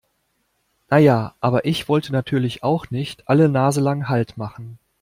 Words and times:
Na 0.89 0.97
ja, 0.97 1.35
aber 1.41 1.65
ich 1.65 1.87
wollte 1.87 2.11
natürlich 2.11 2.63
auch 2.63 2.89
nicht 2.89 3.29
alle 3.29 3.49
naselang 3.49 4.09
Halt 4.09 4.35
machen. 4.35 4.79